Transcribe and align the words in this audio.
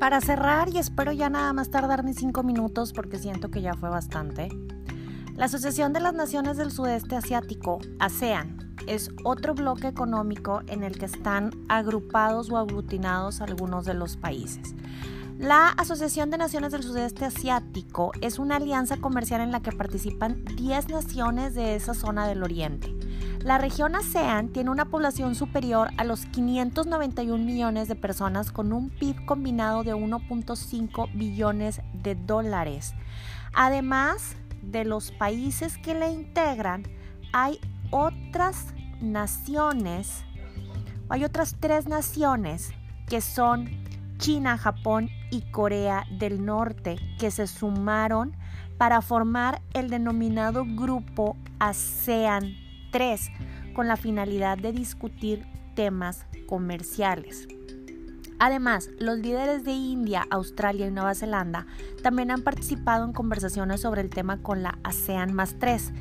Para 0.00 0.22
cerrar, 0.22 0.70
y 0.70 0.78
espero 0.78 1.12
ya 1.12 1.28
nada 1.28 1.52
más 1.52 1.68
tardar 1.68 2.04
ni 2.04 2.14
cinco 2.14 2.42
minutos 2.42 2.94
porque 2.94 3.18
siento 3.18 3.50
que 3.50 3.60
ya 3.60 3.74
fue 3.74 3.90
bastante, 3.90 4.48
la 5.36 5.44
Asociación 5.44 5.92
de 5.92 6.00
las 6.00 6.14
Naciones 6.14 6.56
del 6.56 6.70
Sudeste 6.70 7.16
Asiático, 7.16 7.80
ASEAN, 7.98 8.74
es 8.86 9.10
otro 9.24 9.54
bloque 9.54 9.88
económico 9.88 10.62
en 10.68 10.84
el 10.84 10.98
que 10.98 11.04
están 11.04 11.50
agrupados 11.68 12.50
o 12.50 12.56
aglutinados 12.56 13.42
algunos 13.42 13.84
de 13.84 13.92
los 13.92 14.16
países. 14.16 14.74
La 15.38 15.68
Asociación 15.68 16.30
de 16.30 16.38
Naciones 16.38 16.72
del 16.72 16.82
Sudeste 16.82 17.26
Asiático 17.26 18.12
es 18.22 18.38
una 18.38 18.56
alianza 18.56 18.96
comercial 18.96 19.42
en 19.42 19.52
la 19.52 19.60
que 19.60 19.72
participan 19.72 20.46
10 20.56 20.88
naciones 20.88 21.54
de 21.54 21.76
esa 21.76 21.92
zona 21.92 22.26
del 22.26 22.42
Oriente. 22.42 22.99
La 23.42 23.56
región 23.56 23.96
ASEAN 23.96 24.50
tiene 24.50 24.68
una 24.68 24.84
población 24.84 25.34
superior 25.34 25.88
a 25.96 26.04
los 26.04 26.26
591 26.26 27.42
millones 27.42 27.88
de 27.88 27.94
personas 27.94 28.52
con 28.52 28.70
un 28.70 28.90
PIB 28.90 29.24
combinado 29.24 29.82
de 29.82 29.94
1.5 29.94 31.10
billones 31.14 31.80
de 31.94 32.16
dólares. 32.16 32.92
Además 33.54 34.36
de 34.60 34.84
los 34.84 35.10
países 35.10 35.78
que 35.78 35.94
la 35.94 36.10
integran, 36.10 36.82
hay 37.32 37.58
otras 37.90 38.74
naciones, 39.00 40.22
hay 41.08 41.24
otras 41.24 41.56
tres 41.58 41.88
naciones 41.88 42.74
que 43.08 43.22
son 43.22 43.70
China, 44.18 44.58
Japón 44.58 45.08
y 45.30 45.50
Corea 45.50 46.04
del 46.18 46.44
Norte, 46.44 46.96
que 47.18 47.30
se 47.30 47.46
sumaron 47.46 48.36
para 48.76 49.00
formar 49.00 49.62
el 49.72 49.88
denominado 49.88 50.66
grupo 50.66 51.38
ASEAN 51.58 52.69
3, 52.90 53.30
con 53.74 53.88
la 53.88 53.96
finalidad 53.96 54.58
de 54.58 54.72
discutir 54.72 55.46
temas 55.74 56.26
comerciales. 56.46 57.48
Además, 58.42 58.88
los 58.98 59.18
líderes 59.18 59.64
de 59.64 59.72
India, 59.72 60.26
Australia 60.30 60.86
y 60.86 60.90
Nueva 60.90 61.14
Zelanda 61.14 61.66
también 62.02 62.30
han 62.30 62.40
participado 62.40 63.04
en 63.04 63.12
conversaciones 63.12 63.82
sobre 63.82 64.00
el 64.00 64.08
tema 64.08 64.38
con 64.38 64.62
la 64.62 64.78
ASEAN 64.82 65.34
más 65.34 65.56
3. 65.58 65.92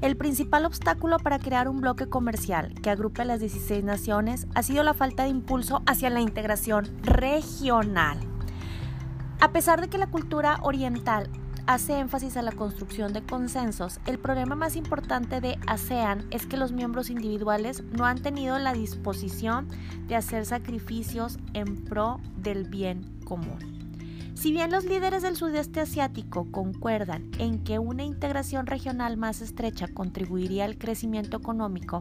El 0.00 0.16
principal 0.16 0.64
obstáculo 0.64 1.18
para 1.18 1.40
crear 1.40 1.68
un 1.68 1.80
bloque 1.80 2.08
comercial 2.08 2.72
que 2.82 2.90
agrupe 2.90 3.22
a 3.22 3.24
las 3.24 3.40
16 3.40 3.82
naciones 3.82 4.46
ha 4.54 4.62
sido 4.62 4.84
la 4.84 4.94
falta 4.94 5.24
de 5.24 5.30
impulso 5.30 5.82
hacia 5.86 6.08
la 6.08 6.20
integración 6.20 6.88
regional. 7.02 8.20
A 9.40 9.50
pesar 9.50 9.80
de 9.80 9.88
que 9.88 9.98
la 9.98 10.06
cultura 10.06 10.60
oriental 10.62 11.28
hace 11.68 11.98
énfasis 11.98 12.38
a 12.38 12.42
la 12.42 12.52
construcción 12.52 13.12
de 13.12 13.22
consensos, 13.22 14.00
el 14.06 14.18
problema 14.18 14.54
más 14.54 14.74
importante 14.74 15.42
de 15.42 15.58
ASEAN 15.66 16.26
es 16.30 16.46
que 16.46 16.56
los 16.56 16.72
miembros 16.72 17.10
individuales 17.10 17.84
no 17.92 18.06
han 18.06 18.22
tenido 18.22 18.58
la 18.58 18.72
disposición 18.72 19.68
de 20.06 20.16
hacer 20.16 20.46
sacrificios 20.46 21.38
en 21.52 21.84
pro 21.84 22.20
del 22.38 22.64
bien 22.64 23.20
común. 23.26 23.77
Si 24.38 24.52
bien 24.52 24.70
los 24.70 24.84
líderes 24.84 25.22
del 25.22 25.34
sudeste 25.34 25.80
asiático 25.80 26.46
concuerdan 26.52 27.28
en 27.40 27.64
que 27.64 27.80
una 27.80 28.04
integración 28.04 28.66
regional 28.66 29.16
más 29.16 29.40
estrecha 29.40 29.88
contribuiría 29.88 30.64
al 30.64 30.78
crecimiento 30.78 31.36
económico, 31.36 31.98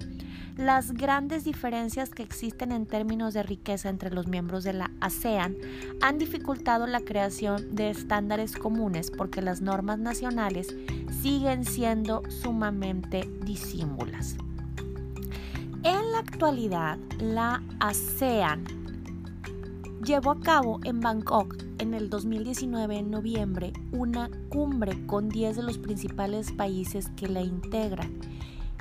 las 0.56 0.92
grandes 0.92 1.46
diferencias 1.46 2.12
que 2.12 2.22
existen 2.22 2.72
en 2.72 2.86
términos 2.86 3.34
de 3.34 3.42
riqueza 3.42 3.90
entre 3.90 4.12
los 4.12 4.28
miembros 4.28 4.64
de 4.64 4.74
la 4.74 4.92
ASEAN 5.02 5.58
han 6.00 6.20
dificultado 6.20 6.86
la 6.86 7.00
creación 7.00 7.76
de 7.76 7.90
estándares 7.90 8.56
comunes 8.56 9.10
porque 9.10 9.42
las 9.42 9.62
normas 9.62 9.98
nacionales 9.98 10.76
siguen 11.24 11.66
siendo 11.66 12.22
sumamente 12.30 13.28
disímbulas. 13.46 14.36
En 15.82 16.12
la 16.12 16.20
actualidad, 16.20 17.00
la 17.20 17.64
ASEAN 17.80 18.77
llevó 20.08 20.32
a 20.32 20.40
cabo 20.40 20.80
en 20.86 21.02
Bangkok 21.02 21.58
en 21.80 21.94
el 21.94 22.10
2019, 22.10 22.98
en 22.98 23.12
noviembre, 23.12 23.74
una 23.92 24.30
cumbre 24.48 25.06
con 25.06 25.28
10 25.28 25.58
de 25.58 25.64
los 25.64 25.78
principales 25.78 26.54
países 26.54 27.10
que 27.18 27.28
la 27.28 27.42
integran. 27.42 28.18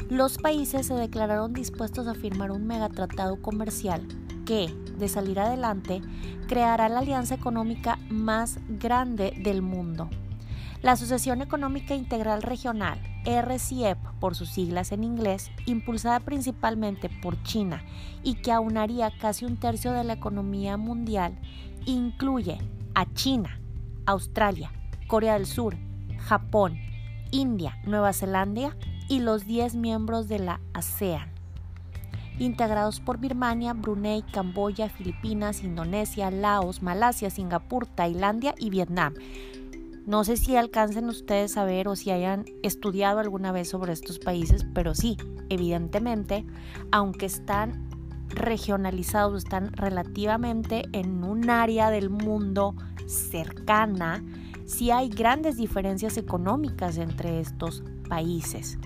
Los 0.09 0.39
países 0.39 0.87
se 0.87 0.95
declararon 0.95 1.53
dispuestos 1.53 2.07
a 2.07 2.15
firmar 2.15 2.53
un 2.53 2.65
megatratado 2.69 3.43
comercial 3.43 4.07
que, 4.45 4.73
de 4.99 5.09
salir 5.09 5.41
adelante, 5.41 6.01
creará 6.47 6.89
la 6.89 7.01
alianza 7.01 7.35
económica 7.35 7.99
más 8.09 8.61
grande 8.69 9.35
del 9.43 9.63
mundo. 9.63 10.09
La 10.81 10.93
Asociación 10.93 11.43
Económica 11.43 11.97
Integral 11.97 12.43
Regional, 12.43 13.01
RCEP 13.27 13.99
por 14.21 14.35
sus 14.35 14.51
siglas 14.51 14.93
en 14.93 15.05
inglés, 15.05 15.51
impulsada 15.67 16.21
principalmente 16.21 17.09
por 17.09 17.43
China 17.43 17.83
y 18.23 18.35
que 18.35 18.53
aunaría 18.53 19.11
casi 19.19 19.45
un 19.45 19.57
tercio 19.57 19.93
de 19.93 20.05
la 20.05 20.15
economía 20.15 20.77
mundial, 20.77 21.37
incluye 21.85 22.59
a 22.95 23.13
China, 23.13 23.61
Australia, 24.07 24.73
Corea 25.09 25.35
del 25.35 25.47
Sur, 25.47 25.77
Japón, 26.19 26.79
India, 27.33 27.77
Nueva 27.85 28.13
Zelanda 28.13 28.77
y 29.09 29.21
los 29.21 29.45
10 29.45 29.75
miembros 29.75 30.29
de 30.29 30.39
la 30.39 30.61
ASEAN, 30.73 31.29
integrados 32.39 33.01
por 33.01 33.19
Birmania, 33.19 33.73
Brunei, 33.73 34.23
Camboya, 34.23 34.89
Filipinas, 34.89 35.63
Indonesia, 35.63 36.31
Laos, 36.31 36.83
Malasia, 36.83 37.31
Singapur, 37.31 37.87
Tailandia 37.87 38.55
y 38.59 38.71
Vietnam. 38.71 39.15
No 40.07 40.23
sé 40.23 40.37
si 40.37 40.55
alcancen 40.55 41.09
ustedes 41.09 41.57
a 41.57 41.65
ver 41.65 41.89
o 41.89 41.97
si 41.97 42.13
hayan 42.13 42.45
estudiado 42.63 43.19
alguna 43.19 43.51
vez 43.51 43.69
sobre 43.69 43.93
estos 43.93 44.21
países, 44.21 44.65
pero 44.73 44.95
sí, 44.95 45.17
evidentemente, 45.49 46.47
aunque 46.93 47.27
están 47.27 47.89
regionalizados, 48.29 49.43
están 49.43 49.73
relativamente 49.73 50.85
en 50.93 51.25
un 51.25 51.51
área 51.51 51.91
del 51.91 52.09
mundo 52.09 52.77
cercana, 53.07 54.25
si 54.65 54.93
hay 54.93 55.09
grandes 55.09 55.57
diferencias 55.57 56.17
económicas 56.17 56.99
entre 56.99 57.41
estos 57.41 57.83
países. 58.09 58.79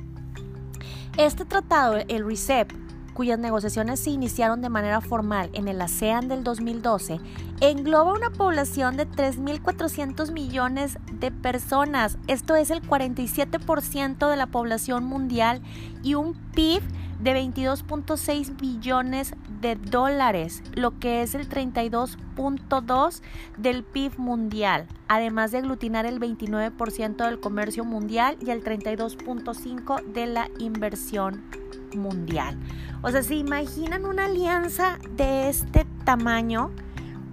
Este 1.19 1.45
tratado, 1.45 1.99
el 2.09 2.25
RICEP, 2.25 2.73
cuyas 3.21 3.39
negociaciones 3.39 4.01
se 4.01 4.09
iniciaron 4.09 4.63
de 4.63 4.71
manera 4.71 5.03
formal 5.03 5.51
en 5.53 5.69
el 5.69 5.79
ASEAN 5.83 6.29
del 6.29 6.43
2012, 6.43 7.21
engloba 7.61 8.15
una 8.15 8.31
población 8.31 8.97
de 8.97 9.07
3.400 9.07 10.33
millones 10.33 10.97
de 11.13 11.31
personas. 11.31 12.17
Esto 12.29 12.57
es 12.57 12.71
el 12.71 12.81
47% 12.81 14.31
de 14.31 14.37
la 14.39 14.47
población 14.47 15.05
mundial 15.05 15.61
y 16.03 16.15
un 16.15 16.33
PIB 16.55 16.81
de 17.21 17.35
22.6 17.35 18.59
billones 18.59 19.35
de 19.61 19.77
dólares, 19.77 20.63
lo 20.73 20.99
que 20.99 21.21
es 21.21 21.35
el 21.35 21.47
32.2 21.47 23.21
del 23.59 23.85
PIB 23.85 24.17
mundial, 24.17 24.87
además 25.09 25.51
de 25.51 25.59
aglutinar 25.59 26.07
el 26.07 26.21
29% 26.21 27.17
del 27.17 27.39
comercio 27.39 27.85
mundial 27.85 28.39
y 28.41 28.49
el 28.49 28.65
32.5 28.65 30.07
de 30.07 30.25
la 30.25 30.49
inversión 30.59 31.60
mundial. 31.97 32.59
O 33.03 33.11
sea, 33.11 33.23
¿se 33.23 33.35
imaginan 33.35 34.05
una 34.05 34.27
alianza 34.27 34.99
de 35.17 35.49
este 35.49 35.87
tamaño? 36.05 36.71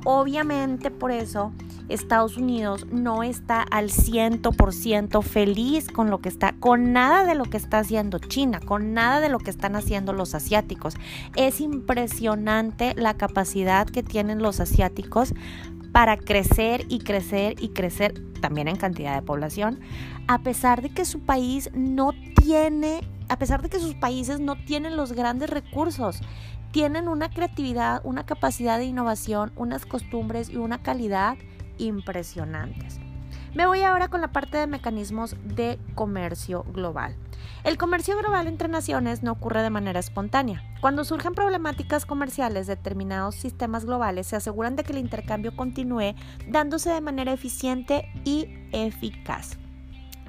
Obviamente 0.05 0.91
por 0.91 1.11
eso 1.11 1.51
Estados 1.89 2.37
Unidos 2.37 2.85
no 2.91 3.23
está 3.23 3.61
al 3.61 3.89
100% 3.89 5.21
feliz 5.23 5.87
con 5.87 6.09
lo 6.09 6.19
que 6.19 6.29
está, 6.29 6.53
con 6.53 6.91
nada 6.91 7.25
de 7.25 7.35
lo 7.35 7.45
que 7.45 7.57
está 7.57 7.79
haciendo 7.79 8.19
China, 8.19 8.59
con 8.59 8.93
nada 8.93 9.19
de 9.19 9.29
lo 9.29 9.39
que 9.39 9.49
están 9.49 9.75
haciendo 9.75 10.13
los 10.13 10.35
asiáticos. 10.35 10.95
Es 11.35 11.61
impresionante 11.61 12.93
la 12.95 13.15
capacidad 13.15 13.87
que 13.87 14.03
tienen 14.03 14.41
los 14.41 14.59
asiáticos 14.59 15.33
para 15.91 16.17
crecer 16.17 16.85
y 16.89 16.99
crecer 16.99 17.55
y 17.59 17.69
crecer 17.69 18.21
también 18.41 18.67
en 18.67 18.75
cantidad 18.75 19.15
de 19.15 19.21
población, 19.21 19.79
a 20.27 20.39
pesar 20.39 20.81
de 20.81 20.89
que 20.89 21.05
su 21.05 21.21
país 21.21 21.69
no 21.73 22.11
tiene, 22.35 23.01
a 23.29 23.39
pesar 23.39 23.61
de 23.61 23.69
que 23.69 23.79
sus 23.79 23.95
países 23.95 24.39
no 24.39 24.55
tienen 24.55 24.97
los 24.97 25.13
grandes 25.13 25.49
recursos, 25.49 26.21
tienen 26.71 27.07
una 27.07 27.29
creatividad, 27.29 28.01
una 28.03 28.25
capacidad 28.25 28.77
de 28.77 28.85
innovación, 28.85 29.51
unas 29.55 29.85
costumbres 29.85 30.49
y 30.49 30.57
una 30.57 30.81
calidad 30.81 31.37
impresionantes. 31.77 32.99
Me 33.55 33.65
voy 33.65 33.81
ahora 33.81 34.09
con 34.09 34.21
la 34.21 34.31
parte 34.31 34.57
de 34.57 34.67
mecanismos 34.67 35.35
de 35.43 35.79
comercio 35.95 36.63
global. 36.73 37.15
El 37.63 37.77
comercio 37.77 38.17
global 38.17 38.47
entre 38.47 38.67
naciones 38.67 39.23
no 39.23 39.31
ocurre 39.31 39.63
de 39.63 39.69
manera 39.69 39.99
espontánea. 39.99 40.61
Cuando 40.79 41.03
surgen 41.03 41.33
problemáticas 41.33 42.05
comerciales 42.05 42.67
de 42.67 42.75
determinados 42.75 43.35
sistemas 43.35 43.85
globales, 43.85 44.27
se 44.27 44.35
aseguran 44.35 44.75
de 44.75 44.83
que 44.83 44.91
el 44.91 44.99
intercambio 44.99 45.55
continúe 45.55 46.13
dándose 46.47 46.91
de 46.91 47.01
manera 47.01 47.33
eficiente 47.33 48.07
y 48.23 48.47
eficaz. 48.71 49.57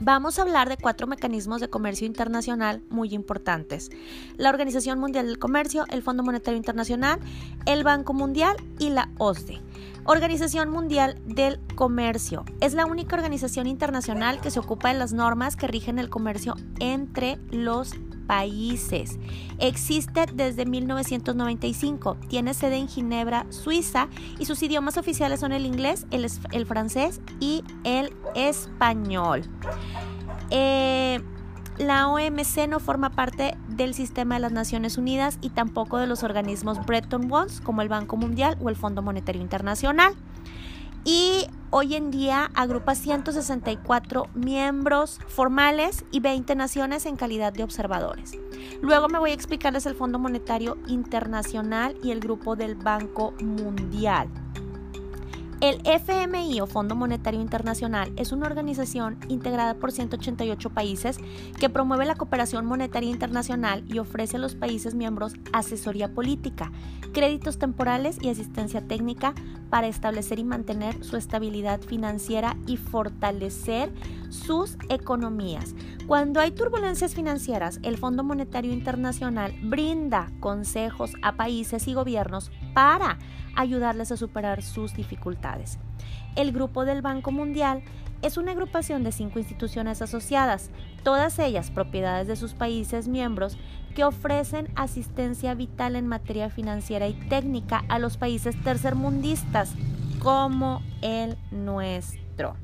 Vamos 0.00 0.38
a 0.38 0.42
hablar 0.42 0.68
de 0.68 0.76
cuatro 0.76 1.08
mecanismos 1.08 1.60
de 1.60 1.70
comercio 1.70 2.06
internacional 2.06 2.82
muy 2.88 3.14
importantes. 3.14 3.90
La 4.36 4.48
Organización 4.48 5.00
Mundial 5.00 5.26
del 5.26 5.40
Comercio, 5.40 5.86
el 5.90 6.02
Fondo 6.02 6.22
Monetario 6.22 6.56
Internacional, 6.56 7.18
el 7.66 7.82
Banco 7.82 8.12
Mundial 8.12 8.56
y 8.78 8.90
la 8.90 9.10
OSDE. 9.18 9.60
Organización 10.04 10.70
Mundial 10.70 11.20
del 11.26 11.58
Comercio. 11.74 12.44
Es 12.60 12.74
la 12.74 12.86
única 12.86 13.16
organización 13.16 13.66
internacional 13.66 14.40
que 14.40 14.52
se 14.52 14.60
ocupa 14.60 14.88
de 14.88 14.98
las 14.98 15.12
normas 15.12 15.56
que 15.56 15.66
rigen 15.66 15.98
el 15.98 16.10
comercio 16.10 16.54
entre 16.78 17.36
los 17.50 17.94
países. 18.28 19.18
Existe 19.58 20.26
desde 20.32 20.66
1995, 20.66 22.16
tiene 22.28 22.54
sede 22.54 22.76
en 22.76 22.86
Ginebra, 22.86 23.46
Suiza, 23.50 24.06
y 24.38 24.44
sus 24.44 24.62
idiomas 24.62 24.96
oficiales 24.96 25.40
son 25.40 25.52
el 25.52 25.66
inglés, 25.66 26.06
el, 26.12 26.66
francés 26.66 27.20
y 27.40 27.64
el 27.82 28.12
español. 28.36 29.42
Eh, 30.50 31.20
la 31.78 32.08
OMC 32.08 32.68
no 32.68 32.80
forma 32.80 33.10
parte 33.10 33.56
del 33.68 33.94
sistema 33.94 34.34
de 34.34 34.40
las 34.40 34.52
Naciones 34.52 34.98
Unidas 34.98 35.38
y 35.40 35.50
tampoco 35.50 35.98
de 35.98 36.06
los 36.06 36.22
organismos 36.22 36.84
Bretton 36.84 37.30
Woods 37.30 37.60
como 37.60 37.82
el 37.82 37.88
Banco 37.88 38.16
Mundial 38.16 38.56
o 38.60 38.68
el 38.68 38.76
Fondo 38.76 39.00
Monetario 39.00 39.40
Internacional. 39.40 40.14
Y 41.04 41.46
hoy 41.70 41.94
en 41.94 42.10
día 42.10 42.50
agrupa 42.54 42.94
164 42.94 44.28
miembros 44.34 45.18
formales 45.28 46.04
y 46.10 46.20
20 46.20 46.54
naciones 46.54 47.06
en 47.06 47.16
calidad 47.16 47.52
de 47.52 47.62
observadores. 47.62 48.32
Luego 48.82 49.08
me 49.08 49.18
voy 49.18 49.30
a 49.30 49.34
explicarles 49.34 49.86
el 49.86 49.94
Fondo 49.94 50.18
Monetario 50.18 50.76
Internacional 50.86 51.96
y 52.02 52.10
el 52.10 52.20
grupo 52.20 52.56
del 52.56 52.74
Banco 52.74 53.32
Mundial. 53.40 54.28
El 55.60 55.80
FMI 55.84 56.60
o 56.60 56.68
Fondo 56.68 56.94
Monetario 56.94 57.40
Internacional 57.40 58.12
es 58.14 58.30
una 58.30 58.46
organización 58.46 59.18
integrada 59.28 59.74
por 59.74 59.90
188 59.90 60.70
países 60.70 61.18
que 61.58 61.68
promueve 61.68 62.06
la 62.06 62.14
cooperación 62.14 62.64
monetaria 62.64 63.10
internacional 63.10 63.82
y 63.88 63.98
ofrece 63.98 64.36
a 64.36 64.38
los 64.38 64.54
países 64.54 64.94
miembros 64.94 65.34
asesoría 65.52 66.14
política, 66.14 66.70
créditos 67.12 67.58
temporales 67.58 68.18
y 68.22 68.28
asistencia 68.28 68.86
técnica 68.86 69.34
para 69.68 69.88
establecer 69.88 70.38
y 70.38 70.44
mantener 70.44 71.02
su 71.02 71.16
estabilidad 71.16 71.80
financiera 71.80 72.56
y 72.68 72.76
fortalecer 72.76 73.92
sus 74.30 74.76
economías. 74.88 75.74
Cuando 76.06 76.38
hay 76.38 76.52
turbulencias 76.52 77.16
financieras, 77.16 77.80
el 77.82 77.98
Fondo 77.98 78.22
Monetario 78.22 78.72
Internacional 78.72 79.54
brinda 79.64 80.30
consejos 80.38 81.14
a 81.22 81.32
países 81.32 81.88
y 81.88 81.94
gobiernos 81.94 82.52
para 82.78 83.18
ayudarles 83.56 84.12
a 84.12 84.16
superar 84.16 84.62
sus 84.62 84.94
dificultades. 84.94 85.80
El 86.36 86.52
Grupo 86.52 86.84
del 86.84 87.02
Banco 87.02 87.32
Mundial 87.32 87.82
es 88.22 88.36
una 88.36 88.52
agrupación 88.52 89.02
de 89.02 89.10
cinco 89.10 89.40
instituciones 89.40 90.00
asociadas, 90.00 90.70
todas 91.02 91.40
ellas 91.40 91.72
propiedades 91.72 92.28
de 92.28 92.36
sus 92.36 92.54
países 92.54 93.08
miembros, 93.08 93.58
que 93.96 94.04
ofrecen 94.04 94.68
asistencia 94.76 95.54
vital 95.54 95.96
en 95.96 96.06
materia 96.06 96.50
financiera 96.50 97.08
y 97.08 97.14
técnica 97.14 97.82
a 97.88 97.98
los 97.98 98.16
países 98.16 98.54
tercermundistas 98.62 99.74
como 100.20 100.80
el 101.02 101.36
nuestro. 101.50 102.54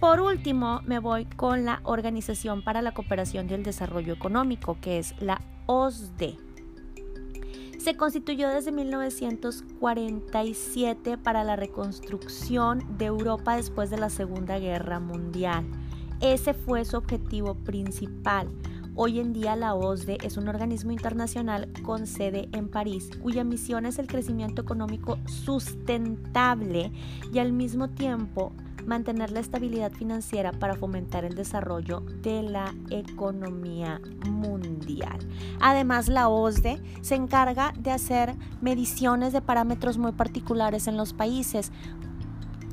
Por 0.00 0.20
último, 0.20 0.82
me 0.84 0.98
voy 0.98 1.24
con 1.24 1.64
la 1.64 1.80
Organización 1.84 2.62
para 2.62 2.82
la 2.82 2.92
Cooperación 2.92 3.48
y 3.48 3.54
el 3.54 3.62
Desarrollo 3.62 4.12
Económico, 4.12 4.76
que 4.82 4.98
es 4.98 5.14
la 5.18 5.40
OSDE. 5.64 6.47
Se 7.88 7.96
constituyó 7.96 8.50
desde 8.50 8.70
1947 8.70 11.16
para 11.16 11.42
la 11.42 11.56
reconstrucción 11.56 12.84
de 12.98 13.06
Europa 13.06 13.56
después 13.56 13.88
de 13.88 13.96
la 13.96 14.10
Segunda 14.10 14.58
Guerra 14.58 15.00
Mundial. 15.00 15.64
Ese 16.20 16.52
fue 16.52 16.84
su 16.84 16.98
objetivo 16.98 17.54
principal. 17.54 18.50
Hoy 18.94 19.20
en 19.20 19.32
día 19.32 19.56
la 19.56 19.74
OSDE 19.74 20.18
es 20.22 20.36
un 20.36 20.48
organismo 20.48 20.92
internacional 20.92 21.72
con 21.82 22.06
sede 22.06 22.50
en 22.52 22.68
París, 22.68 23.08
cuya 23.22 23.42
misión 23.42 23.86
es 23.86 23.98
el 23.98 24.06
crecimiento 24.06 24.60
económico 24.60 25.18
sustentable 25.24 26.92
y 27.32 27.38
al 27.38 27.54
mismo 27.54 27.88
tiempo 27.88 28.52
mantener 28.88 29.30
la 29.30 29.40
estabilidad 29.40 29.92
financiera 29.92 30.50
para 30.52 30.74
fomentar 30.74 31.24
el 31.24 31.34
desarrollo 31.34 32.00
de 32.00 32.42
la 32.42 32.74
economía 32.90 34.00
mundial. 34.28 35.18
Además, 35.60 36.08
la 36.08 36.28
OSDE 36.28 36.82
se 37.02 37.14
encarga 37.14 37.72
de 37.78 37.92
hacer 37.92 38.34
mediciones 38.60 39.32
de 39.32 39.42
parámetros 39.42 39.98
muy 39.98 40.12
particulares 40.12 40.88
en 40.88 40.96
los 40.96 41.12
países. 41.12 41.70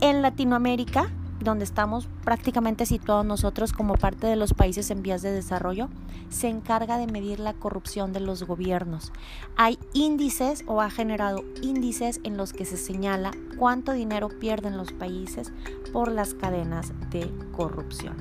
En 0.02 0.22
Latinoamérica, 0.22 1.10
donde 1.40 1.66
estamos 1.66 2.08
prácticamente 2.24 2.86
situados 2.86 3.26
nosotros 3.26 3.74
como 3.74 3.96
parte 3.96 4.28
de 4.28 4.36
los 4.36 4.54
países 4.54 4.90
en 4.90 5.02
vías 5.02 5.22
de 5.22 5.32
desarrollo, 5.32 5.90
se 6.30 6.48
encarga 6.48 6.98
de 6.98 7.08
medir 7.08 7.40
la 7.40 7.54
corrupción 7.54 8.14
de 8.14 8.20
los 8.20 8.44
gobiernos. 8.44 9.12
Hay 9.56 9.78
índices 9.94 10.64
o 10.68 10.82
ha 10.82 10.90
generado 10.90 11.44
índices 11.62 12.20
en 12.24 12.38
los 12.38 12.54
que 12.54 12.66
se 12.66 12.78
señala 12.78 13.32
cuánto 13.58 13.92
dinero 13.92 14.30
pierden 14.30 14.78
los 14.78 14.92
países 14.92 15.52
por 15.94 16.12
las 16.12 16.34
cadenas 16.34 16.94
de 17.12 17.32
corrupción. 17.52 18.16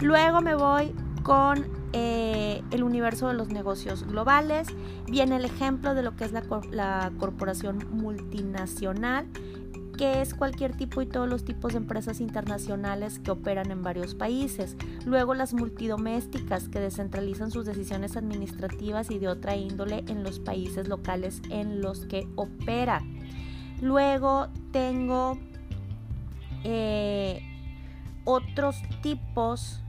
Luego 0.00 0.40
me 0.40 0.54
voy 0.54 0.94
con 1.22 1.66
eh, 1.92 2.62
el 2.70 2.82
universo 2.82 3.28
de 3.28 3.34
los 3.34 3.48
negocios 3.48 4.04
globales. 4.04 4.68
Viene 5.06 5.36
el 5.36 5.44
ejemplo 5.44 5.94
de 5.94 6.02
lo 6.02 6.16
que 6.16 6.24
es 6.24 6.32
la, 6.32 6.42
la 6.70 7.12
corporación 7.18 7.86
multinacional 7.90 9.26
que 9.98 10.22
es 10.22 10.32
cualquier 10.32 10.76
tipo 10.76 11.02
y 11.02 11.06
todos 11.06 11.28
los 11.28 11.44
tipos 11.44 11.72
de 11.72 11.78
empresas 11.78 12.20
internacionales 12.20 13.18
que 13.18 13.32
operan 13.32 13.72
en 13.72 13.82
varios 13.82 14.14
países. 14.14 14.76
Luego 15.04 15.34
las 15.34 15.52
multidomésticas 15.52 16.68
que 16.68 16.78
descentralizan 16.78 17.50
sus 17.50 17.66
decisiones 17.66 18.16
administrativas 18.16 19.10
y 19.10 19.18
de 19.18 19.28
otra 19.28 19.56
índole 19.56 20.04
en 20.06 20.22
los 20.22 20.38
países 20.38 20.86
locales 20.88 21.42
en 21.50 21.82
los 21.82 22.06
que 22.06 22.28
opera. 22.36 23.02
Luego 23.82 24.48
tengo 24.72 25.36
eh, 26.62 27.42
otros 28.24 28.76
tipos 29.02 29.82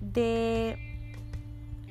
de 0.00 0.78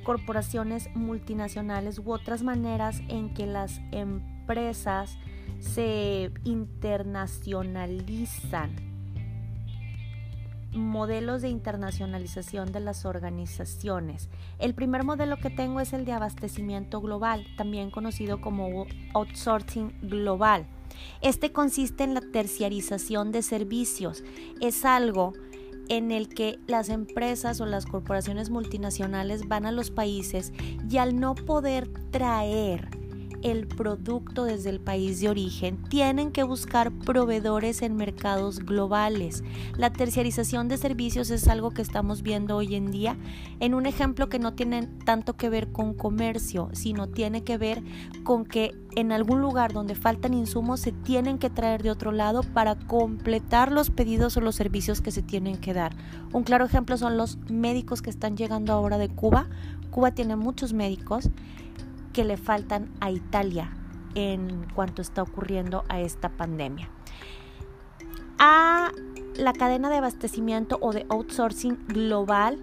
corporaciones 0.03 0.89
multinacionales 0.95 2.00
u 2.00 2.12
otras 2.12 2.42
maneras 2.42 3.01
en 3.07 3.33
que 3.36 3.45
las 3.45 3.81
empresas 3.92 5.19
se 5.60 6.31
internacionalizan 6.44 8.86
modelos 10.75 11.42
de 11.42 11.50
internacionalización 11.50 12.72
de 12.72 12.81
las 12.81 13.06
organizaciones. 13.06 14.30
El 14.60 14.74
primer 14.74 15.04
modelo 15.04 15.38
que 15.38 15.50
tengo 15.50 15.80
es 15.80 15.94
el 15.94 16.06
de 16.06 16.12
abastecimiento 16.12 17.02
global, 17.02 17.46
también 17.57 17.92
conocido 17.92 18.42
como 18.42 18.86
outsourcing 19.13 19.94
global. 20.02 20.68
Este 21.22 21.52
consiste 21.52 22.04
en 22.04 22.13
la 22.13 22.22
terciarización 22.22 23.31
de 23.31 23.42
servicios. 23.42 24.24
Es 24.62 24.86
algo 24.86 25.34
en 25.88 26.12
el 26.12 26.30
que 26.30 26.60
las 26.68 26.90
empresas 26.90 27.62
o 27.62 27.66
las 27.66 27.86
corporaciones 27.86 28.50
multinacionales 28.50 29.48
van 29.48 29.66
a 29.66 29.72
los 29.72 29.92
países 29.92 30.52
y 30.90 30.98
al 30.98 31.19
no 31.19 31.36
poder 31.36 31.90
traer 32.12 33.05
el 33.45 33.68
producto 33.68 34.44
desde 34.44 34.71
el 34.71 34.80
país 34.80 35.19
de 35.19 35.30
origen, 35.30 35.78
tienen 35.83 36.31
que 36.31 36.42
buscar 36.42 36.92
proveedores 36.92 37.83
en 37.83 37.95
mercados 37.95 38.57
globales. 38.57 39.44
La 39.78 39.94
terciarización 39.94 40.68
de 40.68 40.78
servicios 40.78 41.30
es 41.30 41.47
algo 41.47 41.69
que 41.69 41.83
estamos 41.83 42.23
viendo 42.23 42.56
hoy 42.56 42.73
en 42.73 42.90
día 42.90 43.16
en 43.59 43.75
un 43.75 43.85
ejemplo 43.85 44.30
que 44.30 44.40
no 44.40 44.56
tiene 44.56 44.87
tanto 45.06 45.33
que 45.33 45.49
ver 45.49 45.71
con 45.71 45.94
comercio, 45.94 46.69
sino 46.73 47.06
tiene 47.07 47.44
que 47.44 47.59
ver 47.59 47.83
con 48.23 48.45
que 48.45 48.71
en 48.95 49.11
algún 49.11 49.42
lugar 49.42 49.73
donde 49.73 49.94
faltan 49.94 50.33
insumos 50.33 50.80
se 50.80 50.92
tienen 50.92 51.37
que 51.37 51.52
traer 51.52 51.83
de 51.83 51.92
otro 51.92 52.11
lado 52.11 52.42
para 52.42 52.73
completar 52.73 53.71
los 53.71 53.92
pedidos 53.92 54.37
o 54.37 54.42
los 54.42 54.56
servicios 54.56 55.02
que 55.02 55.11
se 55.11 55.21
tienen 55.21 55.57
que 55.57 55.75
dar. 55.75 55.95
Un 56.33 56.42
claro 56.42 56.66
ejemplo 56.66 56.97
son 56.97 57.16
los 57.16 57.37
médicos 57.47 58.02
que 58.02 58.09
están 58.09 58.37
llegando 58.37 58.73
ahora 58.73 58.97
de 58.97 59.09
Cuba. 59.09 59.45
Cuba 59.92 60.11
tiene 60.11 60.35
muchos 60.35 60.73
médicos 60.73 61.30
que 62.16 62.24
le 62.24 62.38
faltan 62.38 62.90
a 63.02 63.12
Italia 63.12 63.69
en 64.16 64.68
cuanto 64.74 65.02
está 65.02 65.22
ocurriendo 65.22 65.84
a 65.90 66.00
esta 66.00 66.30
pandemia. 66.30 66.90
A 68.40 68.92
la 69.36 69.52
cadena 69.52 69.90
de 69.90 69.98
abastecimiento 69.98 70.78
o 70.80 70.94
de 70.94 71.06
outsourcing 71.10 71.78
global 71.88 72.57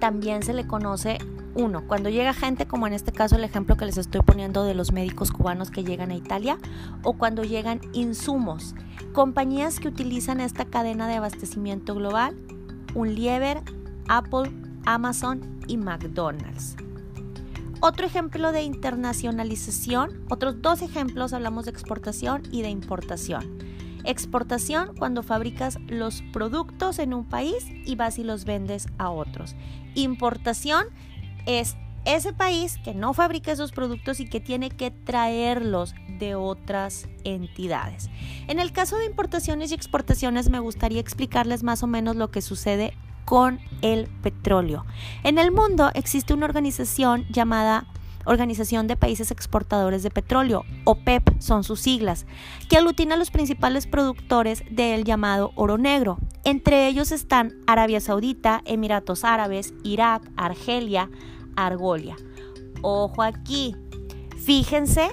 también 0.00 0.42
se 0.42 0.52
le 0.52 0.66
conoce 0.66 1.18
uno, 1.54 1.86
cuando 1.86 2.10
llega 2.10 2.34
gente, 2.34 2.66
como 2.66 2.88
en 2.88 2.94
este 2.94 3.12
caso 3.12 3.36
el 3.36 3.44
ejemplo 3.44 3.76
que 3.76 3.86
les 3.86 3.98
estoy 3.98 4.22
poniendo 4.22 4.64
de 4.64 4.74
los 4.74 4.90
médicos 4.90 5.30
cubanos 5.30 5.70
que 5.70 5.84
llegan 5.84 6.10
a 6.10 6.16
Italia, 6.16 6.58
o 7.04 7.12
cuando 7.12 7.44
llegan 7.44 7.80
insumos. 7.92 8.74
Compañías 9.12 9.78
que 9.78 9.86
utilizan 9.86 10.40
esta 10.40 10.64
cadena 10.64 11.06
de 11.06 11.14
abastecimiento 11.14 11.94
global, 11.94 12.36
Unilever, 12.96 13.62
Apple, 14.08 14.50
Amazon 14.84 15.60
y 15.68 15.76
McDonald's. 15.76 16.74
Otro 17.86 18.06
ejemplo 18.06 18.50
de 18.50 18.62
internacionalización, 18.62 20.24
otros 20.30 20.62
dos 20.62 20.80
ejemplos 20.80 21.34
hablamos 21.34 21.66
de 21.66 21.70
exportación 21.70 22.42
y 22.50 22.62
de 22.62 22.70
importación. 22.70 23.58
Exportación 24.04 24.96
cuando 24.96 25.22
fabricas 25.22 25.78
los 25.88 26.22
productos 26.32 26.98
en 26.98 27.12
un 27.12 27.28
país 27.28 27.66
y 27.84 27.94
vas 27.94 28.18
y 28.18 28.24
los 28.24 28.46
vendes 28.46 28.86
a 28.96 29.10
otros. 29.10 29.54
Importación 29.94 30.86
es 31.44 31.76
ese 32.06 32.32
país 32.32 32.78
que 32.82 32.94
no 32.94 33.12
fabrica 33.12 33.52
esos 33.52 33.72
productos 33.72 34.18
y 34.18 34.30
que 34.30 34.40
tiene 34.40 34.70
que 34.70 34.90
traerlos 34.90 35.94
de 36.18 36.36
otras 36.36 37.06
entidades. 37.24 38.08
En 38.48 38.60
el 38.60 38.72
caso 38.72 38.96
de 38.96 39.04
importaciones 39.04 39.72
y 39.72 39.74
exportaciones 39.74 40.48
me 40.48 40.58
gustaría 40.58 41.02
explicarles 41.02 41.62
más 41.62 41.82
o 41.82 41.86
menos 41.86 42.16
lo 42.16 42.30
que 42.30 42.40
sucede 42.40 42.94
con 43.24 43.60
el 43.82 44.08
petróleo. 44.22 44.84
En 45.22 45.38
el 45.38 45.50
mundo 45.50 45.90
existe 45.94 46.34
una 46.34 46.46
organización 46.46 47.26
llamada 47.30 47.86
Organización 48.26 48.86
de 48.86 48.96
Países 48.96 49.30
Exportadores 49.30 50.02
de 50.02 50.10
Petróleo, 50.10 50.64
OPEP 50.84 51.28
e 51.28 51.42
son 51.42 51.64
sus 51.64 51.80
siglas, 51.80 52.26
que 52.68 52.76
aglutina 52.76 53.14
a 53.14 53.18
los 53.18 53.30
principales 53.30 53.86
productores 53.86 54.62
del 54.70 55.04
llamado 55.04 55.52
oro 55.56 55.78
negro. 55.78 56.18
Entre 56.44 56.88
ellos 56.88 57.12
están 57.12 57.52
Arabia 57.66 58.00
Saudita, 58.00 58.62
Emiratos 58.64 59.24
Árabes, 59.24 59.74
Irak, 59.82 60.22
Argelia, 60.36 61.10
Argolia. 61.56 62.16
Ojo 62.82 63.22
aquí, 63.22 63.76
fíjense 64.42 65.08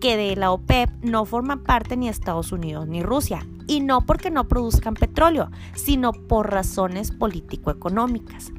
que 0.00 0.16
de 0.16 0.36
la 0.36 0.50
OPEP 0.50 0.90
e 1.02 1.06
no 1.08 1.24
forman 1.24 1.62
parte 1.62 1.96
ni 1.96 2.08
Estados 2.08 2.52
Unidos 2.52 2.86
ni 2.86 3.02
Rusia, 3.02 3.46
y 3.66 3.80
no 3.80 4.02
porque 4.06 4.30
no 4.30 4.48
produzcan 4.48 4.94
petróleo, 4.94 5.50
sino 5.74 6.12
por 6.12 6.50
razones 6.50 7.10
político-económicas. 7.10 8.52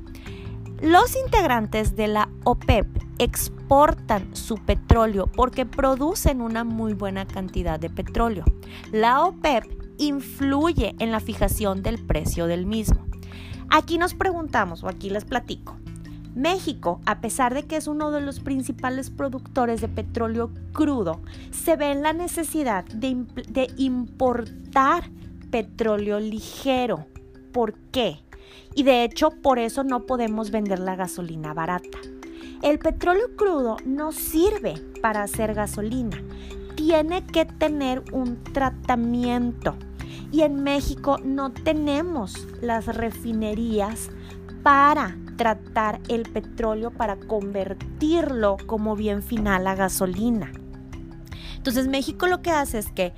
Los 0.82 1.16
integrantes 1.16 1.96
de 1.96 2.08
la 2.08 2.30
OPEP 2.44 2.88
exportan 3.18 4.36
su 4.36 4.58
petróleo 4.58 5.26
porque 5.26 5.66
producen 5.66 6.40
una 6.42 6.64
muy 6.64 6.94
buena 6.94 7.26
cantidad 7.26 7.80
de 7.80 7.90
petróleo. 7.90 8.46
La 8.92 9.24
OPEP 9.24 9.66
influye 9.98 10.96
en 11.00 11.12
la 11.12 11.20
fijación 11.20 11.82
del 11.82 11.98
precio 12.06 12.46
del 12.46 12.68
mismo. 12.68 13.06
Aquí 13.70 13.98
nos 13.98 14.14
preguntamos, 14.14 14.84
o 14.84 14.88
aquí 14.88 15.10
les 15.10 15.26
platico. 15.26 15.78
México, 16.38 17.02
a 17.06 17.20
pesar 17.20 17.54
de 17.54 17.64
que 17.64 17.78
es 17.78 17.88
uno 17.88 18.12
de 18.12 18.22
los 18.22 18.40
principales 18.40 19.10
productores 19.10 19.82
de 19.82 19.88
petróleo 19.88 20.52
crudo, 20.72 21.22
se 21.52 21.76
ve 21.76 21.92
en 21.92 22.04
la 22.04 22.14
necesidad 22.14 22.86
de, 22.86 23.68
importar 23.78 25.10
petróleo 25.52 26.20
ligero. 26.20 27.06
¿Por 27.52 27.74
qué? 27.92 28.20
y 28.76 28.84
de 28.84 29.04
hecho 29.04 29.32
por 29.32 29.60
eso 29.60 29.84
no 29.84 30.06
podemos 30.06 30.52
vender 30.52 30.80
la 30.80 30.96
gasolina 30.96 31.54
barata. 31.54 31.98
El 32.62 32.80
petróleo 32.80 33.36
crudo 33.36 33.78
no 33.86 34.12
sirve 34.12 34.76
para 35.02 35.24
hacer 35.24 35.54
gasolina, 35.54 36.22
tiene 36.76 37.26
que 37.26 37.46
tener 37.46 38.04
un 38.12 38.44
tratamiento 38.44 39.76
y 40.32 40.42
en 40.42 40.64
México 40.64 41.18
no 41.24 41.52
tenemos 41.52 42.48
las 42.62 42.86
refinerías 42.86 44.10
para 44.62 45.18
tratar 45.38 46.02
el 46.10 46.24
petróleo 46.24 46.92
para 46.92 47.16
convertirlo 47.16 48.58
como 48.66 48.96
bien 48.96 49.24
final 49.24 49.68
a 49.68 49.76
gasolina. 49.76 50.52
Entonces 51.56 51.88
México 51.88 52.28
lo 52.28 52.42
que 52.42 52.52
hace 52.52 52.80
es 52.80 52.92
que 52.92 53.14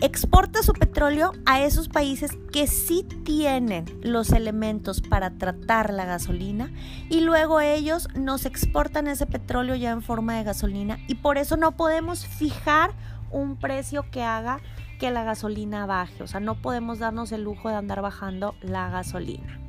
exporta 0.00 0.62
su 0.62 0.72
petróleo 0.72 1.32
a 1.44 1.60
esos 1.60 1.88
países 1.88 2.30
que 2.52 2.66
sí 2.66 3.06
tienen 3.24 3.84
los 4.02 4.30
elementos 4.30 5.02
para 5.02 5.36
tratar 5.36 5.92
la 5.92 6.06
gasolina 6.06 6.70
y 7.10 7.20
luego 7.20 7.60
ellos 7.60 8.08
nos 8.14 8.46
exportan 8.46 9.08
ese 9.08 9.26
petróleo 9.26 9.74
ya 9.74 9.90
en 9.90 10.02
forma 10.02 10.36
de 10.36 10.44
gasolina 10.44 10.98
y 11.06 11.16
por 11.16 11.36
eso 11.36 11.56
no 11.56 11.76
podemos 11.76 12.26
fijar 12.26 12.92
un 13.30 13.56
precio 13.56 14.06
que 14.10 14.22
haga 14.22 14.60
que 14.98 15.10
la 15.10 15.24
gasolina 15.24 15.86
baje, 15.86 16.22
o 16.22 16.26
sea, 16.26 16.40
no 16.40 16.56
podemos 16.56 16.98
darnos 16.98 17.32
el 17.32 17.42
lujo 17.42 17.68
de 17.68 17.76
andar 17.76 18.02
bajando 18.02 18.54
la 18.60 18.90
gasolina. 18.90 19.59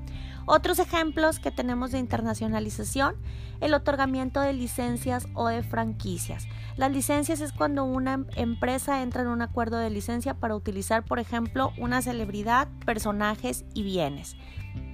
Otros 0.46 0.80
ejemplos 0.80 1.40
que 1.40 1.52
tenemos 1.52 1.92
de 1.92 2.00
internacionalización, 2.00 3.16
el 3.60 3.74
otorgamiento 3.74 4.42
de 4.42 4.54
licencias 4.54 5.28
o 5.34 5.48
de 5.48 5.64
franquicias. 5.64 6.48
Las 6.78 6.92
licencias 6.92 7.42
es 7.42 7.54
cuando 7.54 7.84
una 7.84 8.26
empresa 8.36 9.02
entra 9.02 9.22
en 9.22 9.28
un 9.28 9.42
acuerdo 9.42 9.78
de 9.78 9.90
licencia 9.90 10.34
para 10.34 10.56
utilizar, 10.56 11.04
por 11.04 11.20
ejemplo, 11.20 11.74
una 11.78 12.02
celebridad, 12.02 12.68
personajes 12.86 13.66
y 13.74 13.84
bienes. 13.84 14.36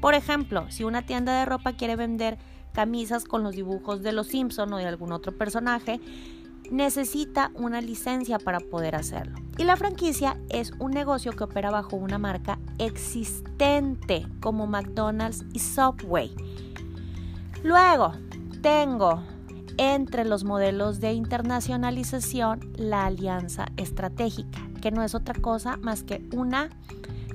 Por 0.01 0.13
ejemplo, 0.15 0.69
si 0.69 0.83
una 0.83 1.05
tienda 1.05 1.39
de 1.39 1.45
ropa 1.45 1.73
quiere 1.73 1.95
vender 1.95 2.37
camisas 2.73 3.25
con 3.25 3.43
los 3.43 3.55
dibujos 3.55 4.03
de 4.03 4.11
los 4.11 4.27
Simpson 4.27 4.71
o 4.73 4.77
de 4.77 4.85
algún 4.85 5.11
otro 5.11 5.35
personaje, 5.35 5.99
necesita 6.71 7.51
una 7.55 7.81
licencia 7.81 8.39
para 8.39 8.59
poder 8.59 8.95
hacerlo. 8.95 9.37
Y 9.57 9.63
la 9.63 9.75
franquicia 9.75 10.37
es 10.49 10.71
un 10.79 10.91
negocio 10.91 11.31
que 11.31 11.43
opera 11.43 11.71
bajo 11.71 11.95
una 11.95 12.17
marca 12.17 12.59
existente 12.77 14.27
como 14.39 14.67
McDonald's 14.67 15.45
y 15.53 15.59
Subway. 15.59 16.35
Luego 17.63 18.13
tengo 18.61 19.23
entre 19.77 20.25
los 20.25 20.43
modelos 20.43 20.99
de 20.99 21.13
internacionalización 21.13 22.71
la 22.77 23.05
alianza 23.05 23.67
estratégica, 23.77 24.59
que 24.81 24.91
no 24.91 25.03
es 25.03 25.15
otra 25.15 25.39
cosa 25.39 25.77
más 25.77 26.03
que 26.03 26.27
una 26.33 26.69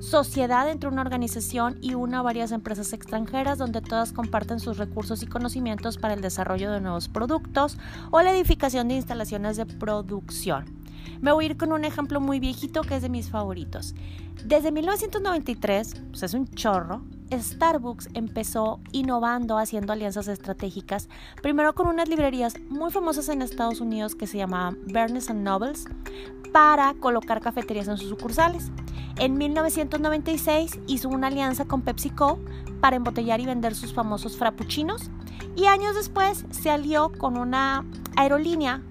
sociedad 0.03 0.69
entre 0.69 0.89
una 0.89 1.01
organización 1.01 1.77
y 1.81 1.93
una 1.93 2.21
o 2.21 2.23
varias 2.23 2.51
empresas 2.51 2.91
extranjeras 2.91 3.57
donde 3.57 3.81
todas 3.81 4.11
comparten 4.11 4.59
sus 4.59 4.77
recursos 4.77 5.23
y 5.23 5.27
conocimientos 5.27 5.97
para 5.97 6.13
el 6.13 6.21
desarrollo 6.21 6.71
de 6.71 6.81
nuevos 6.81 7.07
productos 7.07 7.77
o 8.11 8.21
la 8.21 8.35
edificación 8.35 8.89
de 8.89 8.95
instalaciones 8.95 9.55
de 9.55 9.65
producción. 9.65 10.65
Me 11.21 11.31
voy 11.31 11.45
a 11.45 11.49
ir 11.51 11.57
con 11.57 11.71
un 11.71 11.85
ejemplo 11.85 12.19
muy 12.19 12.39
viejito 12.39 12.81
que 12.81 12.97
es 12.97 13.01
de 13.01 13.09
mis 13.09 13.29
favoritos. 13.29 13.95
Desde 14.43 14.71
1993, 14.71 15.95
pues 16.11 16.23
es 16.23 16.33
un 16.33 16.47
chorro, 16.49 17.01
Starbucks 17.31 18.09
empezó 18.13 18.81
innovando, 18.91 19.57
haciendo 19.57 19.93
alianzas 19.93 20.27
estratégicas, 20.27 21.07
primero 21.41 21.73
con 21.75 21.87
unas 21.87 22.09
librerías 22.09 22.55
muy 22.69 22.91
famosas 22.91 23.29
en 23.29 23.41
Estados 23.41 23.79
Unidos 23.79 24.15
que 24.15 24.27
se 24.27 24.37
llamaban 24.37 24.77
Barnes 24.93 25.33
Nobles, 25.33 25.85
para 26.51 26.93
colocar 26.95 27.41
cafeterías 27.41 27.87
en 27.87 27.97
sus 27.97 28.09
sucursales. 28.09 28.69
En 29.17 29.37
1996 29.37 30.79
hizo 30.87 31.09
una 31.09 31.27
alianza 31.27 31.65
con 31.65 31.81
PepsiCo 31.81 32.39
para 32.81 32.95
embotellar 32.95 33.39
y 33.39 33.45
vender 33.45 33.75
sus 33.75 33.93
famosos 33.93 34.37
frappuccinos 34.37 35.11
y 35.55 35.65
años 35.65 35.95
después 35.95 36.45
se 36.49 36.71
alió 36.71 37.11
con 37.11 37.37
una 37.37 37.85
aerolínea, 38.15 38.81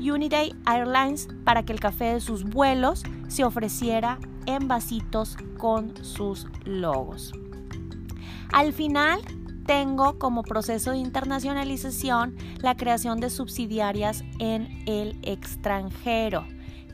Uniday 0.00 0.54
Airlines, 0.66 1.28
para 1.44 1.64
que 1.64 1.72
el 1.72 1.80
café 1.80 2.14
de 2.14 2.20
sus 2.20 2.44
vuelos 2.44 3.02
se 3.28 3.44
ofreciera 3.44 4.18
en 4.46 4.66
vasitos 4.68 5.36
con 5.58 5.92
sus 6.04 6.46
logos. 6.64 7.32
Al 8.52 8.72
final, 8.72 9.20
tengo 9.66 10.18
como 10.18 10.42
proceso 10.42 10.92
de 10.92 10.98
internacionalización 10.98 12.36
la 12.60 12.76
creación 12.76 13.20
de 13.20 13.30
subsidiarias 13.30 14.22
en 14.38 14.68
el 14.86 15.18
extranjero, 15.22 16.46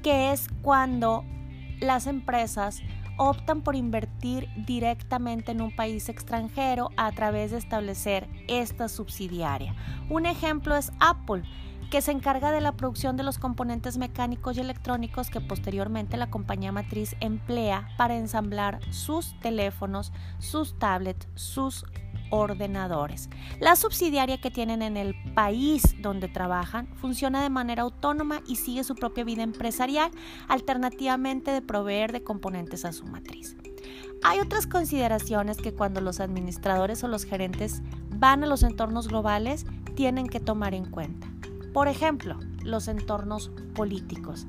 que 0.03 0.33
es 0.33 0.49
cuando 0.63 1.25
las 1.83 2.07
empresas 2.07 2.83
optan 3.19 3.63
por 3.63 3.77
invertir 3.77 4.49
directamente 4.67 5.53
en 5.53 5.61
un 5.61 5.75
país 5.75 6.09
extranjero 6.09 6.91
a 6.97 7.13
través 7.13 7.51
de 7.51 7.59
establecer 7.59 8.29
esta 8.49 8.89
subsidiaria. 8.89 9.75
Un 10.09 10.27
ejemplo 10.27 10.77
es 10.77 10.93
Apple 10.99 11.43
que 11.91 12.01
se 12.01 12.11
encarga 12.11 12.53
de 12.53 12.63
la 12.63 12.73
producción 12.73 13.19
de 13.19 13.23
los 13.23 13.39
componentes 13.39 13.99
mecánicos 13.99 14.57
y 14.57 14.61
electrónicos 14.61 15.29
que 15.29 15.43
posteriormente 15.43 16.17
la 16.17 16.31
compañía 16.31 16.73
matriz 16.73 17.15
emplea 17.21 17.87
para 17.99 18.17
ensamblar 18.17 18.81
sus 18.91 19.39
teléfonos, 19.41 20.11
sus 20.39 20.79
tablets, 20.79 21.29
sus 21.35 21.85
ordenadores. 22.33 23.29
La 23.61 23.77
subsidiaria 23.77 24.41
que 24.41 24.51
tienen 24.51 24.83
en 24.83 24.97
el 24.97 25.15
país 25.35 25.83
donde 26.01 26.29
trabajan 26.29 26.89
funciona 26.97 27.43
de 27.43 27.51
manera 27.51 27.83
autónoma 27.83 28.41
y 28.49 28.57
sigue 28.57 28.85
su 28.85 28.95
propia 28.95 29.23
vida 29.23 29.43
empresarial, 29.43 30.11
alternativamente 30.49 31.51
de 31.51 31.63
proveer 31.63 32.11
de 32.11 32.25
componentes 32.25 32.85
a 32.87 32.93
su 32.93 33.05
matriz. 33.05 33.55
Hay 34.25 34.41
otras 34.41 34.67
consideraciones 34.67 35.59
que 35.59 35.75
cuando 35.75 36.01
los 36.01 36.21
administradores 36.21 37.05
o 37.05 37.09
los 37.09 37.25
gerentes 37.25 37.83
van 38.17 38.43
a 38.43 38.47
los 38.47 38.63
entornos 38.63 39.09
globales 39.09 39.67
tienen 39.95 40.27
que 40.27 40.41
tomar 40.41 40.75
en 40.75 40.87
cuenta. 40.87 41.29
Por 41.75 41.89
ejemplo, 41.89 42.39
los 42.63 42.89
entornos 42.89 43.51
políticos. 43.75 44.47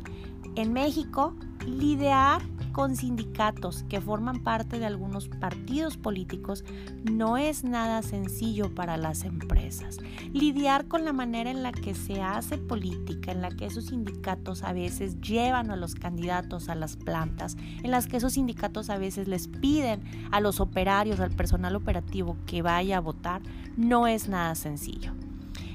En 0.55 0.71
México, 0.71 1.35
lidiar 1.65 2.41
con 2.73 2.95
sindicatos 2.95 3.83
que 3.87 4.01
forman 4.01 4.43
parte 4.43 4.79
de 4.79 4.85
algunos 4.85 5.29
partidos 5.29 5.95
políticos 5.95 6.65
no 7.03 7.37
es 7.37 7.63
nada 7.63 8.01
sencillo 8.01 8.73
para 8.73 8.97
las 8.97 9.23
empresas. 9.23 9.99
Lidiar 10.33 10.87
con 10.87 11.05
la 11.05 11.13
manera 11.13 11.51
en 11.51 11.61
la 11.61 11.71
que 11.71 11.93
se 11.93 12.21
hace 12.21 12.57
política, 12.57 13.31
en 13.31 13.41
la 13.41 13.51
que 13.51 13.67
esos 13.67 13.85
sindicatos 13.85 14.63
a 14.63 14.73
veces 14.73 15.21
llevan 15.21 15.69
a 15.69 15.75
los 15.75 15.93
candidatos 15.93 16.67
a 16.67 16.75
las 16.75 16.97
plantas, 16.97 17.55
en 17.83 17.91
las 17.91 18.07
que 18.07 18.17
esos 18.17 18.33
sindicatos 18.33 18.89
a 18.89 18.97
veces 18.97 19.27
les 19.27 19.47
piden 19.47 20.03
a 20.31 20.41
los 20.41 20.59
operarios, 20.59 21.19
al 21.19 21.31
personal 21.31 21.75
operativo 21.75 22.37
que 22.47 22.63
vaya 22.63 22.97
a 22.97 23.01
votar, 23.01 23.43
no 23.77 24.07
es 24.07 24.27
nada 24.27 24.55
sencillo. 24.55 25.13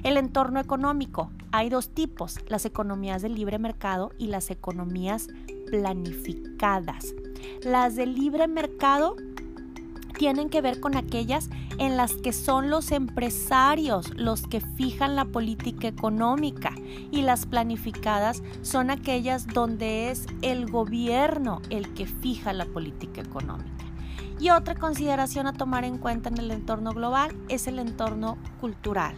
El 0.03 0.17
entorno 0.17 0.61
económico. 0.61 1.31
Hay 1.51 1.71
dos 1.71 1.89
tipos, 1.95 2.41
las 2.49 2.67
economías 2.67 3.23
de 3.23 3.31
libre 3.31 3.59
mercado 3.59 4.13
y 4.19 4.27
las 4.27 4.51
economías 4.51 5.29
planificadas. 5.71 7.15
Las 7.63 7.97
de 7.97 8.07
libre 8.07 8.49
mercado 8.49 9.17
tienen 10.19 10.49
que 10.51 10.61
ver 10.61 10.81
con 10.81 10.97
aquellas 10.97 11.49
en 11.79 11.97
las 11.97 12.15
que 12.15 12.33
son 12.33 12.71
los 12.71 12.91
empresarios 12.91 14.11
los 14.17 14.43
que 14.43 14.61
fijan 14.61 15.15
la 15.15 15.25
política 15.25 15.87
económica 15.87 16.73
y 17.11 17.23
las 17.23 17.47
planificadas 17.47 18.43
son 18.63 18.91
aquellas 18.91 19.47
donde 19.47 20.11
es 20.11 20.27
el 20.43 20.71
gobierno 20.71 21.63
el 21.71 21.95
que 21.95 22.07
fija 22.07 22.53
la 22.53 22.67
política 22.67 23.21
económica. 23.21 23.85
Y 24.41 24.51
otra 24.51 24.75
consideración 24.75 25.47
a 25.47 25.53
tomar 25.53 25.85
en 25.85 25.99
cuenta 25.99 26.29
en 26.29 26.39
el 26.39 26.51
entorno 26.51 26.93
global 26.93 27.35
es 27.49 27.67
el 27.67 27.79
entorno 27.79 28.39
cultural. 28.61 29.17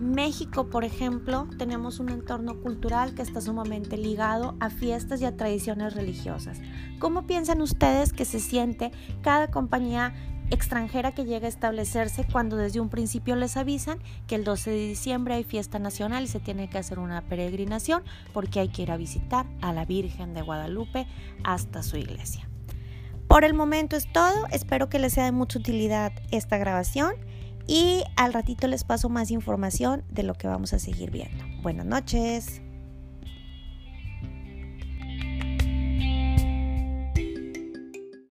México, 0.00 0.70
por 0.70 0.84
ejemplo, 0.84 1.46
tenemos 1.58 2.00
un 2.00 2.08
entorno 2.08 2.60
cultural 2.60 3.14
que 3.14 3.22
está 3.22 3.40
sumamente 3.40 3.98
ligado 3.98 4.56
a 4.58 4.70
fiestas 4.70 5.20
y 5.20 5.26
a 5.26 5.36
tradiciones 5.36 5.94
religiosas. 5.94 6.58
¿Cómo 6.98 7.26
piensan 7.26 7.60
ustedes 7.60 8.12
que 8.12 8.24
se 8.24 8.40
siente 8.40 8.92
cada 9.22 9.50
compañía 9.50 10.14
extranjera 10.50 11.12
que 11.12 11.24
llega 11.24 11.46
a 11.46 11.48
establecerse 11.48 12.26
cuando 12.30 12.56
desde 12.56 12.80
un 12.80 12.88
principio 12.88 13.36
les 13.36 13.56
avisan 13.56 13.98
que 14.26 14.34
el 14.34 14.44
12 14.44 14.70
de 14.70 14.88
diciembre 14.88 15.34
hay 15.34 15.44
fiesta 15.44 15.78
nacional 15.78 16.24
y 16.24 16.28
se 16.28 16.40
tiene 16.40 16.68
que 16.68 16.78
hacer 16.78 16.98
una 16.98 17.22
peregrinación 17.22 18.02
porque 18.32 18.60
hay 18.60 18.68
que 18.68 18.82
ir 18.82 18.90
a 18.90 18.96
visitar 18.96 19.46
a 19.60 19.72
la 19.72 19.84
Virgen 19.84 20.34
de 20.34 20.42
Guadalupe 20.42 21.06
hasta 21.44 21.82
su 21.82 21.96
iglesia? 21.96 22.48
Por 23.28 23.44
el 23.44 23.54
momento 23.54 23.96
es 23.96 24.10
todo, 24.12 24.46
espero 24.50 24.88
que 24.88 24.98
les 24.98 25.12
sea 25.12 25.24
de 25.24 25.32
mucha 25.32 25.58
utilidad 25.58 26.12
esta 26.32 26.58
grabación 26.58 27.12
y 27.66 28.02
al 28.16 28.32
ratito 28.32 28.66
les 28.66 28.84
paso 28.84 29.08
más 29.08 29.30
información 29.30 30.02
de 30.10 30.22
lo 30.22 30.34
que 30.34 30.46
vamos 30.46 30.72
a 30.72 30.78
seguir 30.78 31.10
viendo. 31.10 31.44
Buenas 31.62 31.86
noches. 31.86 32.62